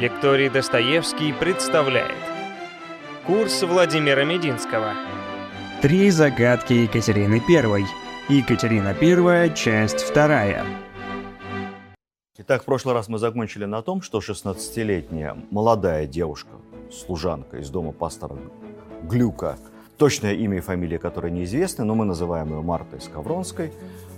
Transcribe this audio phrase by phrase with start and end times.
[0.00, 2.16] Лекторий Достоевский представляет
[3.26, 4.94] Курс Владимира Мединского
[5.82, 7.84] Три загадки Екатерины I.
[8.30, 10.64] Екатерина I, часть вторая.
[12.38, 16.52] Итак, в прошлый раз мы закончили на том, что 16-летняя молодая девушка,
[16.90, 18.38] служанка из дома пастора
[19.02, 19.58] Глюка,
[19.98, 23.70] точное имя и фамилия которой неизвестны, но мы называем ее Мартой Скавронской,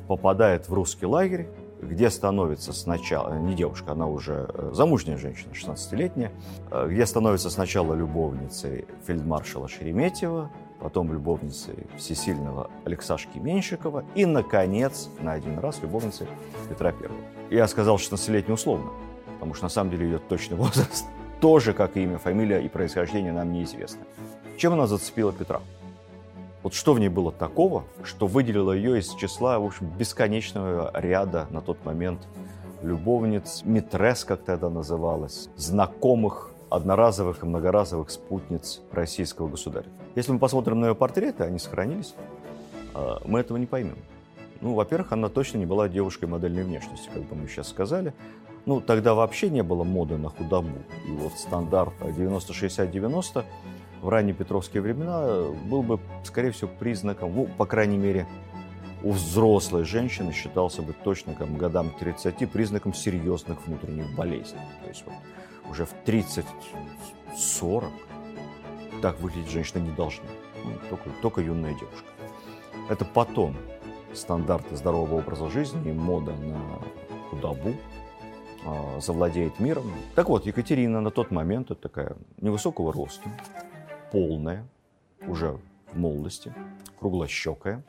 [0.07, 1.49] попадает в русский лагерь,
[1.83, 6.33] где становится сначала, не девушка, она уже э, замужняя женщина, 16-летняя,
[6.71, 10.51] э, где становится сначала любовницей фельдмаршала Шереметьева,
[10.81, 16.29] потом любовницей всесильного Алексашки Меньшикова и, наконец, на один раз любовницей
[16.69, 17.11] Петра I.
[17.51, 18.91] Я сказал 16-летний условно,
[19.35, 21.05] потому что на самом деле ее точный возраст
[21.41, 24.03] тоже, как и имя, фамилия и происхождение нам неизвестно.
[24.57, 25.61] Чем она зацепила Петра?
[26.63, 31.49] Вот что в ней было такого, что выделило ее из числа, в общем, бесконечного ряда
[31.51, 32.21] на тот момент
[32.83, 39.87] любовниц, митрес, как тогда называлось, знакомых, одноразовых и многоразовых спутниц российского государя.
[40.15, 42.15] Если мы посмотрим на ее портреты, они сохранились,
[42.95, 43.99] а, мы этого не поймем.
[44.61, 48.15] Ну, во-первых, она точно не была девушкой модельной внешности, как бы мы сейчас сказали.
[48.65, 50.71] Ну, тогда вообще не было моды на худобу.
[51.07, 53.45] И вот стандарт 90-60-90
[54.03, 58.27] в ранние петровские времена был бы, скорее всего, признаком, ну, по крайней мере,
[59.05, 64.61] у взрослой женщины считался бы точно к годам 30 признаком серьезных внутренних болезней.
[64.83, 65.15] То есть вот,
[65.71, 67.91] уже в 30-40
[69.01, 70.27] так выглядеть женщина не должна.
[70.65, 72.07] Ну, только, только юная девушка.
[72.89, 73.57] Это потом
[74.15, 76.61] стандарты здорового образа жизни и мода на
[77.31, 77.71] худобу
[78.65, 79.93] э, завладеет миром.
[80.15, 83.29] Так вот, Екатерина на тот момент, это такая невысокого роста,
[84.13, 84.69] полная,
[85.27, 85.59] уже
[85.91, 86.55] в молодости,
[87.01, 87.83] круглощекая,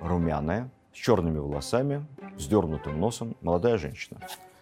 [0.00, 2.04] румяная, с черными волосами,
[2.38, 4.20] с дернутым носом, молодая женщина.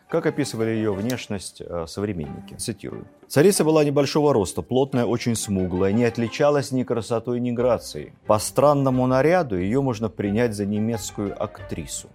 [0.09, 2.55] Как описывали ее внешность э, современники?
[2.55, 3.07] Цитирую.
[3.29, 8.13] «Царица была небольшого роста, плотная, очень смуглая, не отличалась ни красотой, ни грацией.
[8.27, 12.09] По странному наряду ее можно принять за немецкую актрису».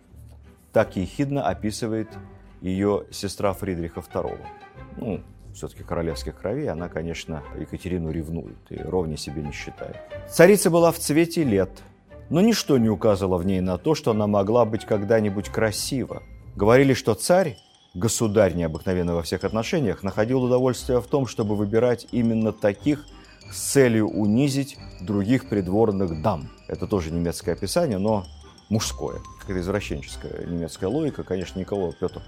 [0.73, 2.09] Так ехидно описывает
[2.59, 4.37] ее сестра Фридриха II.
[4.97, 5.21] Ну,
[5.55, 9.95] все-таки королевских кровей, она, конечно, Екатерину ревнует и ровнее себе не считает.
[10.29, 11.69] Царица была в цвете лет,
[12.29, 16.23] но ничто не указывало в ней на то, что она могла быть когда-нибудь красива.
[16.55, 17.57] Говорили, что царь,
[17.93, 23.05] государь необыкновенный во всех отношениях, находил удовольствие в том, чтобы выбирать именно таких
[23.49, 26.49] с целью унизить других придворных дам.
[26.67, 28.25] Это тоже немецкое описание, но
[28.69, 29.19] мужское.
[29.39, 31.23] Какая-то извращенческая немецкая логика.
[31.23, 32.21] Конечно, никого Петр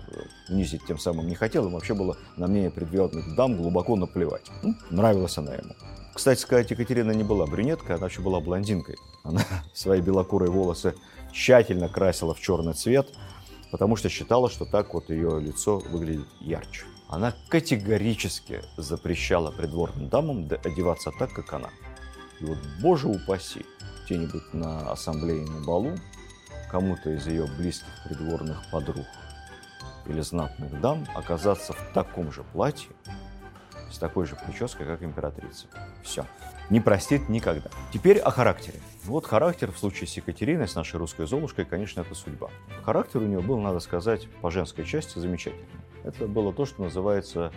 [0.50, 1.66] унизить тем самым не хотел.
[1.66, 4.50] Ему вообще было на мнение предверных дам глубоко наплевать.
[4.64, 5.74] Ну, нравилась она ему.
[6.14, 8.98] Кстати сказать, Екатерина не была брюнеткой, она вообще была блондинкой.
[9.24, 9.42] Она
[9.74, 10.96] свои белокурые волосы
[11.32, 13.08] тщательно красила в черный цвет,
[13.72, 16.86] потому что считала, что так вот ее лицо выглядит ярче.
[17.10, 21.70] Она категорически запрещала придворным дамам одеваться так, как она.
[22.40, 23.66] И вот, боже упаси,
[24.06, 25.94] где-нибудь на ассамблее на балу
[26.70, 29.06] кому-то из ее близких придворных подруг
[30.06, 32.90] или знатных дам оказаться в таком же платье,
[33.92, 35.68] с такой же прической, как императрица.
[36.04, 36.26] Все.
[36.70, 37.70] Не простит никогда.
[37.94, 38.80] Теперь о характере.
[39.06, 42.50] Вот характер в случае с Екатериной, с нашей русской Золушкой, конечно, это судьба.
[42.84, 45.66] Характер у нее был, надо сказать, по женской части замечательный.
[46.04, 47.54] Это было то, что называется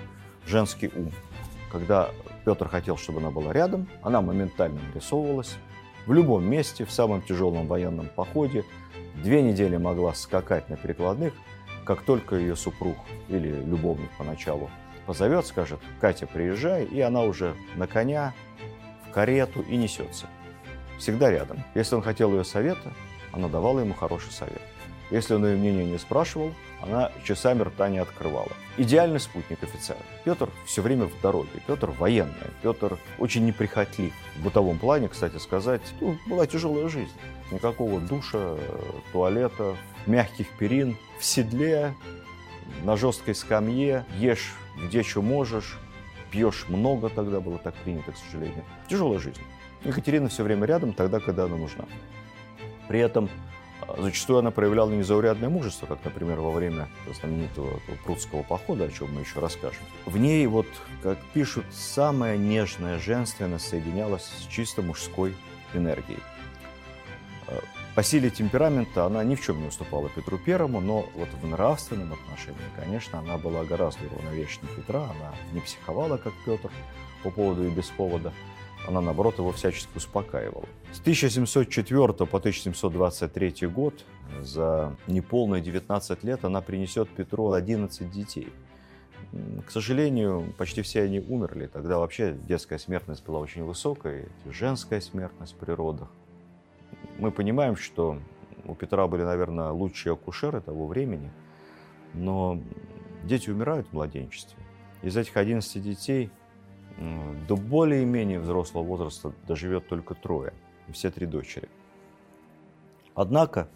[0.47, 1.13] женский ум.
[1.73, 2.11] Когда
[2.45, 5.57] Петр хотел, чтобы она была рядом, она моментально нарисовывалась,
[6.07, 8.65] в любом месте, в самом тяжелом военном походе,
[9.23, 11.35] две недели могла скакать на перекладных,
[11.85, 12.97] как только ее супруг
[13.29, 14.71] или любовник поначалу
[15.07, 18.33] позовет, скажет, Катя, приезжай, и она уже на коня,
[19.09, 20.27] в карету и несется.
[20.99, 21.65] Всегда рядом.
[21.75, 22.93] Если он хотел ее совета,
[23.33, 24.61] она давала ему хороший совет.
[25.11, 28.53] Если он ее мнение не спрашивал, она часами рта не открывала.
[28.77, 29.99] Идеальный спутник офицера.
[30.25, 31.51] Петр все время в дороге.
[31.67, 32.35] Петр военный.
[32.63, 34.13] Петр очень неприхотлив.
[34.37, 37.13] В бытовом плане, кстати сказать, ну, была тяжелая жизнь.
[37.51, 38.57] Никакого душа,
[39.13, 39.77] туалета,
[40.07, 40.97] мягких перин.
[41.19, 41.95] В седле,
[42.85, 45.79] на жесткой скамье, ешь где что можешь,
[46.31, 48.65] пьешь много, тогда было так принято, к сожалению.
[48.89, 49.41] Тяжелая жизнь.
[49.85, 51.85] Екатерина все время рядом, тогда, когда она нужна.
[52.89, 53.29] При этом
[53.99, 56.89] Зачастую она проявляла незаурядное мужество, как, например, во время
[57.21, 59.83] знаменитого прудского похода, о чем мы еще расскажем.
[60.07, 60.67] В ней, вот,
[61.03, 65.35] как пишут, самая нежная женственность соединялась с чисто мужской
[65.75, 66.21] энергией.
[67.49, 67.61] Э,
[67.95, 72.13] по силе темперамента она ни в чем не уступала Петру Первому, но вот в нравственном
[72.13, 76.71] отношении, конечно, она была гораздо уравновешеннее Петра, она не психовала, как Петр,
[77.23, 78.33] по поводу и без повода–
[78.87, 80.65] она, наоборот, его всячески успокаивала.
[80.93, 84.05] С 1704 по 1723 год,
[84.41, 88.49] за неполные 19 лет, она принесет Петру 11 детей.
[89.67, 91.67] к сожалению, почти все они умерли.
[91.67, 96.09] Тогда вообще детская смертность была очень высокая, женская смертность при родах.
[97.19, 98.19] Мы понимаем, что
[98.65, 101.31] у Петра были, наверное, лучшие акушеры того времени,
[102.15, 102.61] но
[103.25, 104.59] дети умирают в младенчестве.
[105.03, 106.31] Из этих 11 детей
[107.49, 110.53] до более-менее взрослого возраста доживет только трое,
[110.93, 111.69] все три дочери.
[113.15, 113.69] Однако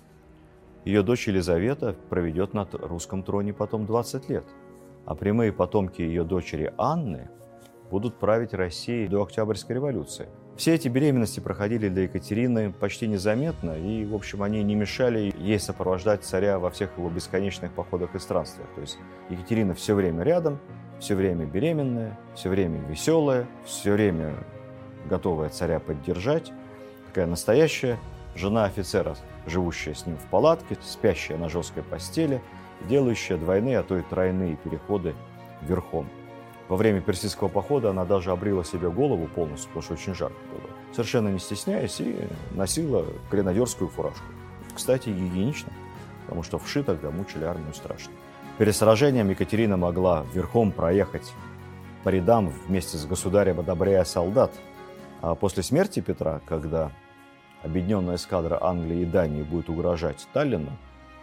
[0.84, 4.44] ее дочь Елизавета проведет на русском троне потом 20 лет,
[5.06, 7.30] а прямые потомки ее дочери Анны
[7.90, 10.28] будут править Россией до Октябрьской революции.
[10.56, 15.58] Все эти беременности проходили для Екатерины почти незаметно, и, в общем, они не мешали ей
[15.58, 18.68] сопровождать царя во всех его бесконечных походах и странствиях.
[18.76, 18.98] То есть
[19.30, 20.60] Екатерина все время рядом,
[21.00, 24.34] все время беременная, все время веселая, все время
[25.10, 26.52] готовая царя поддержать.
[27.08, 27.98] Такая настоящая
[28.36, 29.16] жена офицера,
[29.46, 32.40] живущая с ним в палатке, спящая на жесткой постели,
[32.88, 35.16] делающая двойные, а то и тройные переходы
[35.62, 36.08] верхом.
[36.68, 40.70] Во время персидского похода она даже обрила себе голову полностью, потому что очень жарко было.
[40.92, 42.16] Совершенно не стесняясь, и
[42.52, 44.24] носила гренадерскую фуражку.
[44.74, 45.72] Кстати, гигиенично,
[46.22, 48.12] потому что вши тогда мучили армию страшно.
[48.58, 51.32] Перед сражением Екатерина могла верхом проехать
[52.02, 54.52] по рядам вместе с государем, одобряя солдат.
[55.20, 56.92] А после смерти Петра, когда
[57.62, 60.70] объединенная эскадра Англии и Дании будет угрожать Таллину,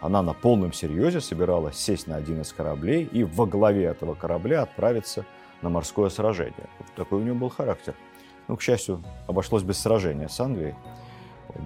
[0.02, 4.62] она на полном серьезе собиралась сесть на один из кораблей и во главе этого корабля
[4.62, 5.24] отправиться
[5.62, 6.68] на морское сражение.
[6.80, 7.94] Вот такой у нее был характер.
[8.48, 10.74] Ну, к счастью, обошлось без сражения с Англией.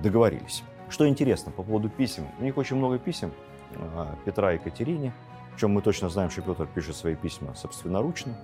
[0.02, 0.62] Договорились.
[0.90, 2.28] Что интересно по поводу писем.
[2.38, 3.32] У них очень много писем
[3.74, 5.14] а, Петра и Екатерине.
[5.54, 8.36] Причем мы точно знаем, что Петр пишет свои письма собственноручно,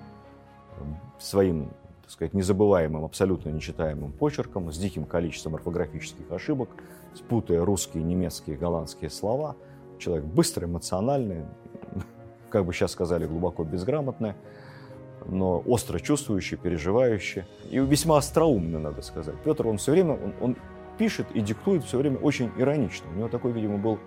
[1.19, 1.69] своим
[2.01, 6.71] так сказать, незабываемым, абсолютно нечитаемым почерком, с диким количеством орфографических ошибок,
[7.15, 9.55] спутая русские, немецкие, голландские слова.
[10.03, 11.45] Человек быстрый, эмоциональный,
[12.51, 14.35] как бы сейчас сказали, глубоко безграмотный,
[15.27, 19.37] но остро чувствующий, переживающий и весьма остроумный, надо сказать.
[19.45, 20.57] Петр, он все время, он, он
[20.99, 23.07] пишет и диктует все время очень иронично.
[23.13, 24.01] У него такой, видимо, был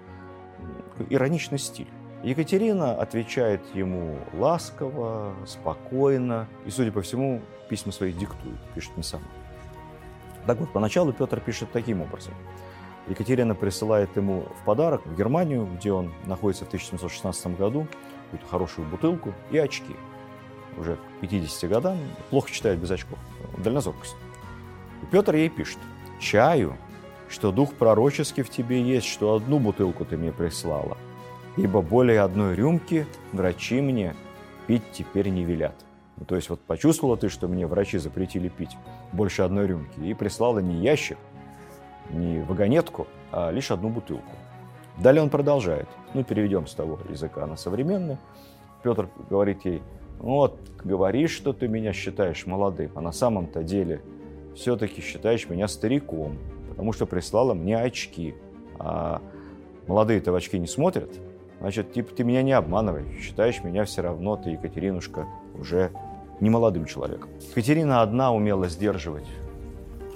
[1.09, 1.88] ироничный стиль.
[2.24, 9.24] Екатерина отвечает ему ласково, спокойно и, судя по всему, письма свои диктует, пишет не сама.
[10.45, 12.33] Так вот, поначалу Петр пишет таким образом.
[13.07, 17.88] Екатерина присылает ему в подарок в Германию, где он находится в 1716 году,
[18.25, 19.96] какую-то хорошую бутылку и очки.
[20.78, 21.98] Уже к 50 годам
[22.30, 23.19] плохо читает без очков.
[23.57, 24.16] Дальнозоркость.
[25.04, 25.78] И Петр ей пишет.
[26.19, 26.75] «Чаю,
[27.30, 30.98] что дух пророческий в тебе есть, что одну бутылку ты мне прислала,
[31.57, 34.16] ибо более одной рюмки врачи мне
[34.66, 35.75] пить теперь не велят».
[36.18, 38.78] Ну, то есть вот почувствовала ты, что мне врачи запретили пить
[39.12, 41.18] больше одной рюмки, и прислала не ящик,
[42.10, 44.31] не вагонетку, а лишь одну бутылку.
[44.98, 45.88] Далее он продолжает.
[46.13, 48.18] Ну, переведем с того языка на современный.
[48.84, 49.81] Петр говорит ей,
[50.19, 54.02] вот, говоришь, что ты меня считаешь молодым, а на самом-то деле
[54.56, 56.38] все-таки считаешь меня стариком,
[56.69, 58.36] потому что прислала мне очки.
[58.80, 59.22] А
[59.88, 61.12] молодые-то в очки не смотрят,
[61.60, 65.92] значит, типа ты меня не обманывай, считаешь меня все равно, ты, Екатеринушка, уже
[66.40, 67.30] не молодым человеком.
[67.52, 69.28] Екатерина одна умела сдерживать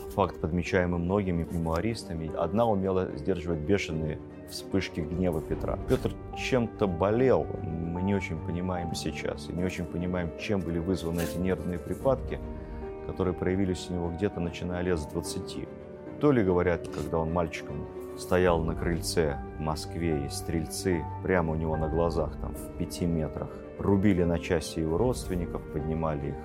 [0.09, 4.19] факт, подмечаемый многими мемуаристами, одна умела сдерживать бешеные
[4.49, 5.77] вспышки гнева Петра.
[5.87, 11.21] Петр чем-то болел, мы не очень понимаем сейчас, и не очень понимаем, чем были вызваны
[11.21, 12.39] эти нервные припадки,
[13.05, 15.67] которые проявились у него где-то начиная лет с 20.
[16.19, 21.55] То ли, говорят, когда он мальчиком стоял на крыльце в Москве, и стрельцы прямо у
[21.55, 26.35] него на глазах, там, в пяти метрах, рубили на части его родственников, поднимали их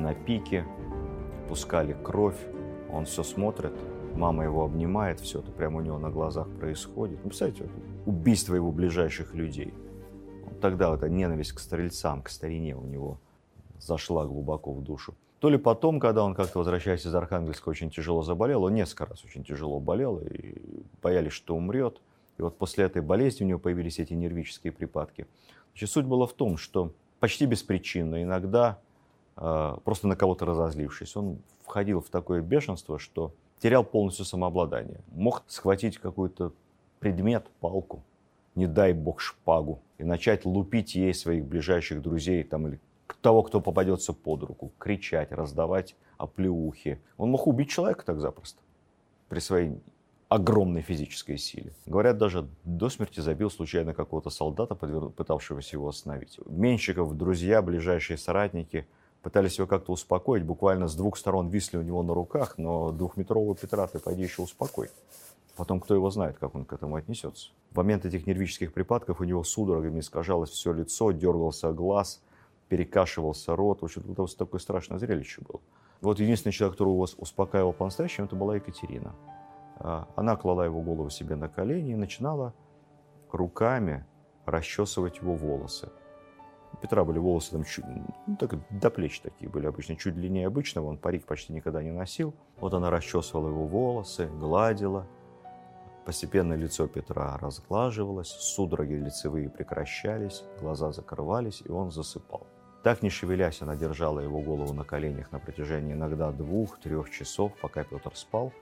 [0.00, 0.64] на пике,
[1.48, 2.38] пускали кровь.
[2.92, 3.72] Он все смотрит,
[4.14, 7.18] мама его обнимает, все это прямо у него на глазах происходит.
[7.22, 7.68] Ну, представляете,
[8.06, 9.74] убийство его ближайших людей.
[10.60, 13.18] Тогда эта ненависть к стрельцам, к старине у него
[13.78, 15.14] зашла глубоко в душу.
[15.40, 19.24] То ли потом, когда он как-то, возвращаясь из Архангельска, очень тяжело заболел, он несколько раз
[19.24, 22.00] очень тяжело болел, и боялись, что умрет.
[22.38, 25.26] И вот после этой болезни у него появились эти нервические припадки.
[25.72, 28.80] Значит, суть была в том, что почти беспричинно, иногда
[29.38, 35.00] просто на кого-то разозлившись, он входил в такое бешенство, что терял полностью самообладание.
[35.12, 36.52] Мог схватить какой-то
[37.00, 38.02] предмет, палку,
[38.54, 42.80] не дай бог шпагу, и начать лупить ей своих ближайших друзей там, или
[43.20, 47.00] того, кто попадется под руку, кричать, раздавать оплеухи.
[47.16, 48.60] Он мог убить человека так запросто
[49.28, 49.80] при своей
[50.28, 51.72] огромной физической силе.
[51.86, 56.38] Говорят, даже до смерти забил случайно какого-то солдата, пытавшегося его остановить.
[56.46, 58.86] Меньшиков, друзья, ближайшие соратники
[59.22, 60.44] пытались его как-то успокоить.
[60.44, 64.42] Буквально с двух сторон висли у него на руках, но двухметрового Петра ты пойди еще
[64.42, 64.90] успокой.
[65.56, 67.50] Потом кто его знает, как он к этому отнесется.
[67.72, 72.22] В момент этих нервических припадков у него судорогами искажалось все лицо, дергался глаз,
[72.68, 73.82] перекашивался рот.
[73.82, 75.60] В общем, это вот такое страшное зрелище было.
[76.00, 79.16] Вот единственный человек, который вас успокаивал по-настоящему, это была Екатерина.
[79.80, 82.54] А, она клала его голову себе на колени и начинала
[83.32, 84.06] руками
[84.46, 85.90] расчесывать его волосы.
[86.80, 87.84] Петра были волосы там чуть,
[88.26, 91.90] ну, так, до плеч такие были обычно, чуть длиннее обычного, он парик почти никогда не
[91.90, 92.34] носил.
[92.60, 95.06] Вот она расчесывала его волосы, гладила.
[96.06, 102.46] Постепенно лицо Петра разглаживалось, судороги лицевые прекращались, глаза закрывались, и он засыпал.
[102.82, 107.82] Так не шевелясь, она держала его голову на коленях на протяжении иногда двух-трех часов, пока
[107.84, 108.52] Петр спал.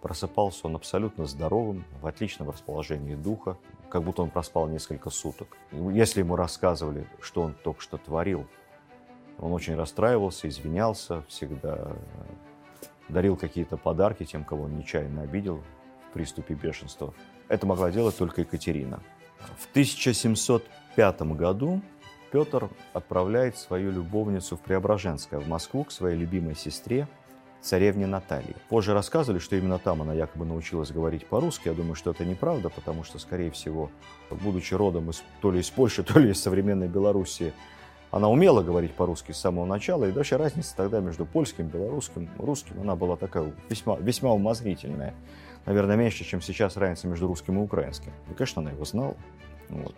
[0.00, 3.58] Просыпался он абсолютно здоровым, в отличном расположении духа,
[3.90, 5.56] как будто он проспал несколько суток.
[5.72, 8.46] Если ему рассказывали, что он только что творил,
[9.38, 11.92] он очень расстраивался, извинялся, всегда
[13.08, 15.62] дарил какие-то подарки тем, кого он нечаянно обидел
[16.08, 17.12] в приступе бешенства.
[17.48, 19.00] Это могла делать только Екатерина.
[19.58, 21.82] В 1705 году
[22.30, 27.08] Петр отправляет свою любовницу в Преображенское, в Москву, к своей любимой сестре,
[27.60, 28.56] царевне Наталье.
[28.68, 31.68] Позже рассказывали, что именно там она якобы научилась говорить по-русски.
[31.68, 33.90] Я думаю, что это неправда, потому что, скорее всего,
[34.30, 37.52] будучи родом из, то ли из Польши, то ли из современной Белоруссии,
[38.10, 42.80] она умела говорить по-русски с самого начала, и даже разница тогда между польским, белорусским, русским,
[42.80, 45.14] она была такая весьма, весьма умозрительная.
[45.66, 48.12] Наверное, меньше, чем сейчас разница между русским и украинским.
[48.30, 49.14] И, конечно, она его знала.
[49.68, 49.94] Вот.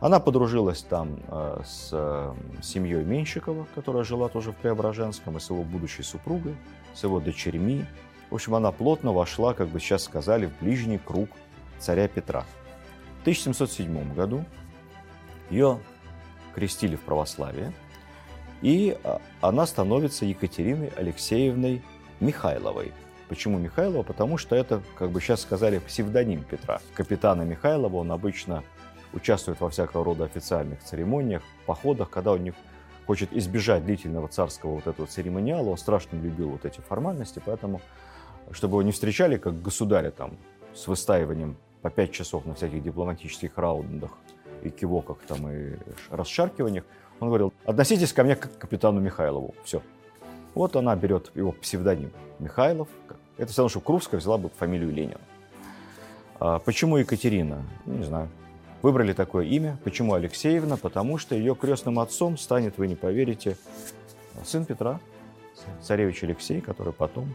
[0.00, 5.50] Она подружилась там э, с э, семьей Менщикова, которая жила тоже в Преображенском, и с
[5.50, 6.54] его будущей супругой,
[6.98, 7.84] с его дочерьми.
[8.30, 11.30] В общем, она плотно вошла, как бы сейчас сказали, в ближний круг
[11.78, 12.44] царя Петра.
[13.18, 14.44] В 1707 году
[15.48, 15.78] ее
[16.54, 17.72] крестили в православие,
[18.62, 21.82] и э, она становится Екатериной Алексеевной
[22.18, 22.92] Михайловой.
[23.28, 24.02] Почему Михайлова?
[24.02, 26.80] Потому что это, как бы сейчас сказали, псевдоним Петра.
[26.94, 28.64] Капитана Михайлова он обычно
[29.12, 32.52] участвует во всякого рода официальных церемониях, походах, когда он не
[33.08, 37.80] хочет избежать длительного царского вот этого церемониала, он страшно любил вот эти формальности, поэтому,
[38.50, 40.36] чтобы его не встречали как государя там
[40.74, 44.10] с выстаиванием по пять часов на всяких дипломатических раундах
[44.62, 45.78] и кивоках там и
[46.10, 46.84] расшаркиваниях,
[47.20, 49.80] он говорил, относитесь ко мне как к капитану Михайлову, все.
[50.54, 52.88] Вот она берет его псевдоним Михайлов.
[53.38, 55.20] Это все равно, что Крупская взяла бы фамилию Ленина.
[56.40, 57.64] А почему Екатерина?
[57.86, 58.28] Не знаю.
[58.82, 59.78] Выбрали такое имя.
[59.82, 60.76] Почему Алексеевна?
[60.76, 63.56] Потому что ее крестным отцом станет, вы не поверите,
[64.44, 65.00] сын Петра,
[65.82, 67.34] царевич Алексей, который потом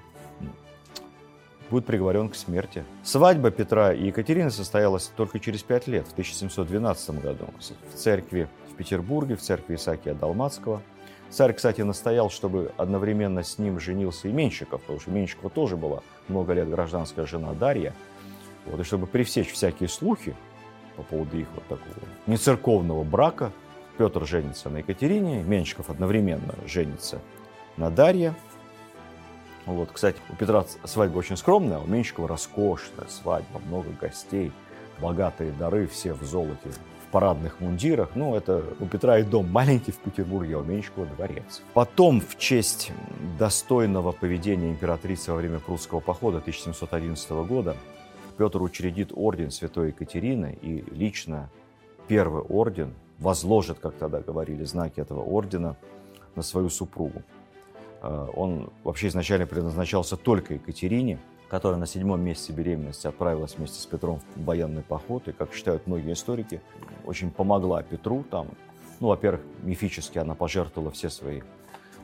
[1.69, 2.85] будет приговорен к смерти.
[3.03, 7.47] Свадьба Петра и Екатерины состоялась только через пять лет, в 1712 году,
[7.93, 10.81] в церкви в Петербурге, в церкви Исаакия Далмацкого.
[11.29, 16.01] Царь, кстати, настоял, чтобы одновременно с ним женился и Менщиков, потому что Менщикова тоже была
[16.27, 17.93] много лет гражданская жена Дарья.
[18.65, 20.35] Вот, и чтобы пресечь всякие слухи,
[20.95, 23.51] по поводу их вот такого нецерковного брака.
[23.97, 27.19] Петр женится на Екатерине, Менщиков одновременно женится
[27.77, 28.35] на Дарье.
[29.65, 34.51] Вот, кстати, у Петра свадьба очень скромная, у Менщикова роскошная свадьба, много гостей,
[34.99, 36.69] богатые дары, все в золоте,
[37.07, 38.09] в парадных мундирах.
[38.15, 41.61] Ну, это у Петра и дом маленький в Петербурге, а у Менщикова дворец.
[41.73, 42.91] Потом, в честь
[43.39, 47.77] достойного поведения императрицы во время прусского похода 1711 года,
[48.37, 51.49] Петр учредит орден Святой Екатерины и лично
[52.07, 55.77] первый орден возложит, как тогда говорили, знаки этого ордена
[56.35, 57.21] на свою супругу.
[58.01, 63.85] Э, он вообще изначально предназначался только Екатерине, которая на седьмом месяце беременности отправилась вместе с
[63.85, 66.61] Петром в военный поход, и, как считают многие историки,
[67.05, 68.47] очень помогла Петру там.
[68.99, 71.41] Ну, во-первых, мифически она пожертвовала все свои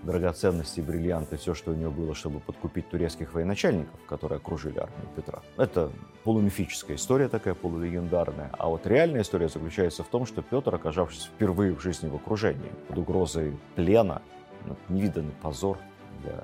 [0.04, 5.42] драгоценности, бриллианты, все, что у него было, чтобы подкупить турецких военачальников, которые окружили армию Петра.
[5.58, 5.92] Это
[6.24, 8.52] полумифическая история такая, полулегендарная.
[8.58, 12.72] А вот реальная история заключается в том, что Петр, оказавшись впервые в жизни в окружении,
[12.88, 14.22] под угрозой плена,
[14.66, 15.78] ну, невиданный позор
[16.24, 16.44] для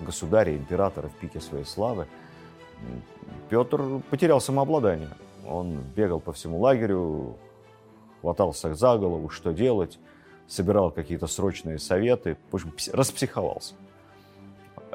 [0.00, 2.06] государя, императора в пике своей славы,
[3.48, 5.10] Петр потерял самообладание.
[5.46, 7.36] Он бегал по всему лагерю,
[8.20, 9.98] хватался за голову, что делать,
[10.50, 13.74] собирал какие-то срочные советы, в общем, распсиховался.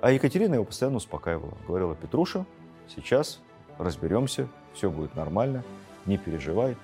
[0.01, 1.57] А Екатерина его постоянно успокаивала.
[1.65, 2.45] Говорила, Петруша,
[2.93, 3.39] сейчас
[3.77, 5.63] разберемся, все будет нормально,
[6.05, 6.75] не переживай,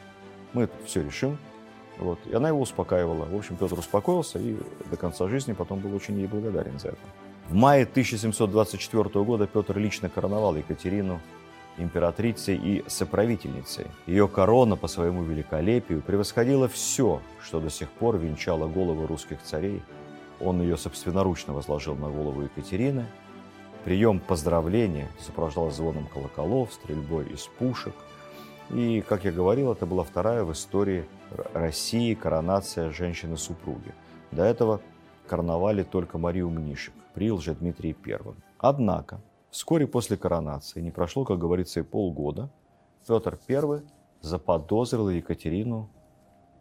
[0.53, 1.37] мы все решим.
[1.97, 2.17] Вот.
[2.25, 3.25] И она его успокаивала.
[3.25, 4.57] В общем, Петр успокоился и
[4.89, 6.97] до конца жизни потом был очень ей благодарен за это.
[7.49, 11.19] В мае 1724 года Петр лично короновал Екатерину
[11.77, 13.87] императрицей и соправительницей.
[14.05, 19.81] Ее корона по своему великолепию превосходила все, что до сих пор венчало головы русских царей.
[20.39, 23.05] Он ее собственноручно возложил на голову Екатерины.
[23.83, 27.93] Прием поздравления сопровождался звоном колоколов, стрельбой из пушек.
[28.69, 31.05] И, как я говорил, это была вторая в истории
[31.53, 33.93] России коронация женщины-супруги.
[34.31, 34.81] До этого
[35.27, 38.19] короновали только Марию Мнишек при Лжедмитрии I.
[38.59, 39.19] Однако,
[39.51, 42.49] вскоре после коронации, не прошло, как говорится, и полгода,
[43.07, 43.81] Петр I
[44.21, 45.89] заподозрил Екатерину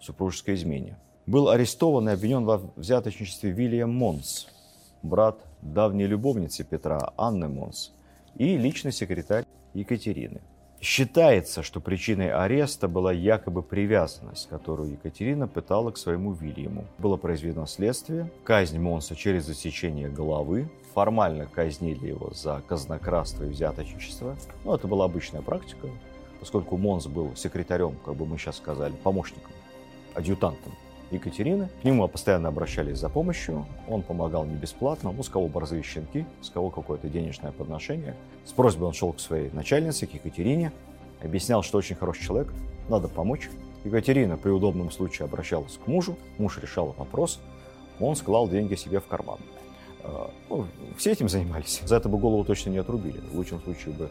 [0.01, 0.99] в супружеской измене.
[1.27, 4.49] Был арестован и обвинен во взяточничестве Вильям Монс,
[5.03, 7.93] брат давней любовницы Петра Анны Монс
[8.37, 9.45] и личный секретарь
[9.75, 10.41] Екатерины.
[10.81, 16.87] Считается, что причиной ареста была якобы привязанность, которую Екатерина пытала к своему Вильяму.
[16.97, 24.37] Было произведено следствие, казнь Монса через засечение головы, формально казнили его за казнократство и взяточничество.
[24.65, 25.89] Ну, это была обычная практика,
[26.41, 29.53] поскольку Монс был секретарем, как бы мы сейчас сказали, помощником,
[30.15, 30.73] адъютантом
[31.11, 31.69] Екатерины.
[31.83, 36.25] К нему постоянно обращались за помощью, он помогал не бесплатно, ну, с кого борзые щенки,
[36.41, 38.17] с кого какое-то денежное подношение.
[38.45, 40.73] С просьбой он шел к своей начальнице, к Екатерине,
[41.23, 42.53] объяснял, что очень хороший человек,
[42.89, 43.51] надо помочь.
[43.85, 47.41] Екатерина при удобном случае обращалась к мужу, муж решал вопрос,
[47.99, 49.39] он склал деньги себе в карман.
[50.05, 50.67] А, ну,
[50.97, 51.81] все этим занимались.
[51.85, 53.21] За это бы голову точно не отрубили.
[53.21, 54.11] В лучшем случае бы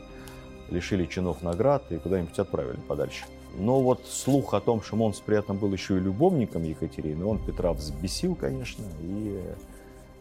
[0.70, 3.26] лишили чинов наград и куда-нибудь отправили подальше.
[3.58, 7.44] Но вот слух о том, что Монс при этом был еще и любовником Екатерины, он
[7.44, 9.44] Петра взбесил, конечно, и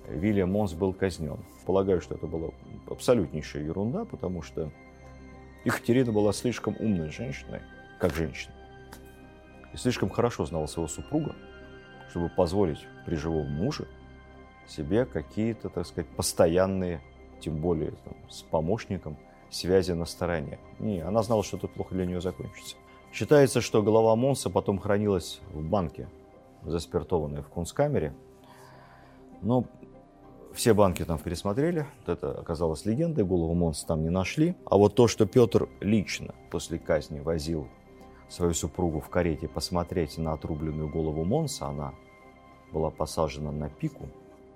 [0.08, 1.38] Вильям Монс был казнен.
[1.66, 2.48] Полагаю, что это была
[2.86, 4.70] абсолютнейшая ерунда, потому что
[5.64, 7.60] Екатерина была слишком умной женщиной,
[8.00, 8.54] как женщина,
[9.74, 11.34] и слишком хорошо знала своего супруга,
[12.10, 13.86] чтобы позволить при живом муже
[14.68, 17.00] себе какие-то, так сказать, постоянные,
[17.40, 19.16] тем более там, с помощником,
[19.50, 20.58] связи на стороне.
[20.78, 22.76] Не, она знала, что это плохо для нее закончится.
[23.12, 26.08] Считается, что голова Монса потом хранилась в банке,
[26.62, 28.14] заспиртованной в кунсткамере.
[29.40, 29.64] Но
[30.52, 34.56] все банки там пересмотрели, вот это оказалось легендой, голову Монса там не нашли.
[34.66, 37.68] А вот то, что Петр лично после казни возил
[38.28, 41.94] свою супругу в карете посмотреть на отрубленную голову Монса, она
[42.72, 44.08] была посажена на пику,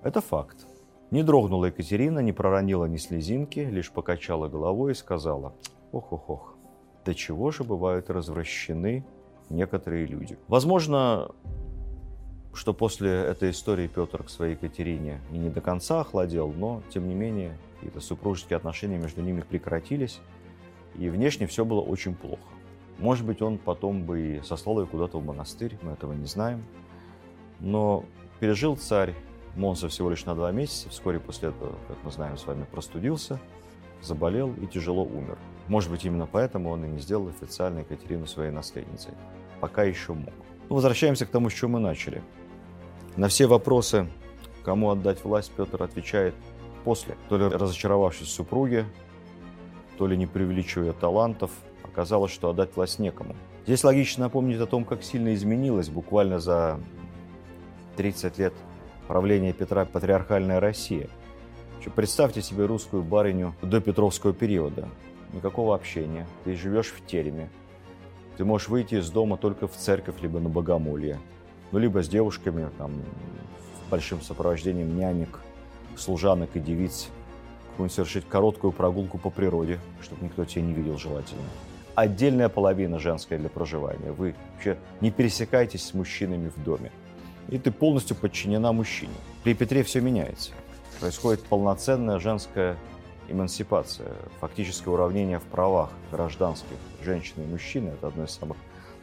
[0.03, 0.67] это факт.
[1.11, 5.55] Не дрогнула Екатерина, не проронила ни слезинки, лишь покачала головой и сказала
[5.93, 6.57] «Ох-ох-ох,
[7.05, 9.05] до чего же бывают развращены
[9.51, 10.39] некоторые люди.
[10.49, 11.31] Возможно,
[12.55, 17.09] что после этой истории Петр к своей Екатерине и не до конца охладел, но, тем
[17.09, 20.21] не менее, какие-то супружеские отношения между ними прекратились,
[20.97, 22.43] и внешне все было очень плохо.
[22.99, 26.65] Может быть, он потом бы и сослал ее куда-то в монастырь, мы этого не знаем.
[27.61, 28.05] Но
[28.39, 29.15] пережил царь
[29.57, 33.39] Монса всего лишь на два месяца, вскоре после этого, как мы знаем с вами, простудился,
[34.01, 35.39] заболел и тяжело умер.
[35.69, 39.13] Может быть, именно поэтому он и не сделал официально Екатерину своей наследницей.
[39.61, 40.33] Пока еще мог.
[40.69, 42.23] Но возвращаемся к тому, с чего мы начали.
[43.17, 44.09] На все вопросы,
[44.65, 46.35] кому отдать власть, Петр отвечает
[46.85, 47.17] после.
[47.29, 48.87] То ли разочаровавшись в супруге,
[49.99, 51.51] то ли не преувеличивая талантов,
[51.85, 53.37] оказалось, что отдать власть некому.
[53.67, 56.81] Здесь логично напомнить о том, как сильно изменилась буквально за
[57.97, 58.55] 30 лет
[59.13, 61.07] правления Петра патриархальная Россия.
[61.95, 64.89] Представьте себе русскую барыню до Петровского периода
[65.35, 67.51] никакого общения, ты живешь в тереме.
[68.39, 71.19] Ты можешь выйти из дома только в церковь, либо на богомолье.
[71.73, 72.91] Ну, либо с девушками, там,
[73.87, 75.41] с большим сопровождением нянек,
[75.95, 77.09] служанок и девиц.
[77.73, 81.43] Какую-нибудь совершить короткую прогулку по природе, чтобы никто тебя не видел желательно.
[81.95, 84.11] Отдельная половина женская для проживания.
[84.11, 86.91] Вы вообще не пересекаетесь с мужчинами в доме.
[87.49, 89.15] И ты полностью подчинена мужчине.
[89.45, 90.53] При Петре все меняется.
[91.01, 92.77] Происходит полноценная женская
[93.29, 97.91] эмансипация, фактическое уравнение в правах гражданских женщины и мужчины.
[97.91, 98.57] Это одно из самых,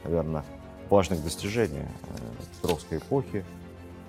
[0.04, 0.44] наверное,
[0.90, 3.46] важных достижений э, Петровской эпохи.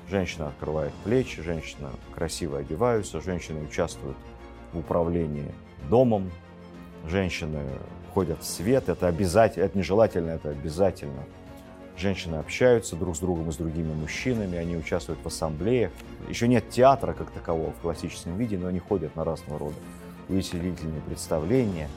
[0.08, 4.16] Женщина открывает плечи, женщина красиво одеваются, женщины участвуют
[4.72, 5.54] в управлении
[5.88, 6.30] домом,
[7.06, 7.64] женщины
[8.12, 11.24] ходят в свет, это обязательно, это нежелательно, это обязательно.
[12.00, 15.92] Женщины общаются друг с другом и с другими мужчинами, они участвуют в ассамблеях.
[16.30, 19.76] Еще нет театра как такового в классическом виде, но они ходят на разного рода
[20.30, 21.90] увеселительные представления,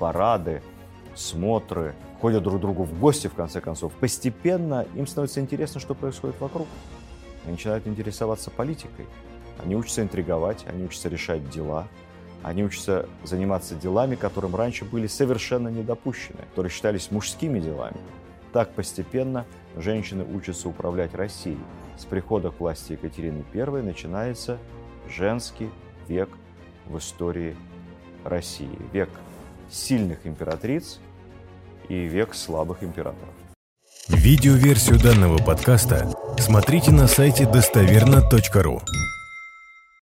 [0.00, 0.62] парады,
[1.14, 3.92] смотры, ходят друг к другу в гости, в конце концов.
[3.92, 6.66] Постепенно им становится интересно, что происходит вокруг.
[7.44, 9.06] Они начинают интересоваться политикой.
[9.62, 11.86] Они учатся интриговать, они учатся решать дела,
[12.42, 17.96] они учатся заниматься делами, которым раньше были совершенно недопущены, которые считались мужскими делами.
[18.56, 19.44] Так постепенно
[19.76, 21.60] женщины учатся управлять Россией.
[21.98, 24.56] С прихода к власти Екатерины I начинается
[25.14, 25.68] женский
[26.08, 26.30] век
[26.86, 27.54] в истории
[28.24, 28.70] России.
[28.94, 29.10] Век
[29.68, 31.00] сильных императриц
[31.90, 33.34] и век слабых императоров.
[34.08, 38.80] Видеоверсию данного подкаста смотрите на сайте достоверно.ру.